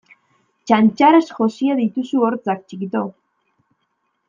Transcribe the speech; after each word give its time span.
Txantxarrez 0.69 1.27
josia 1.41 1.77
dituzu 1.81 2.25
hortzak 2.29 2.65
txikito! 2.71 3.05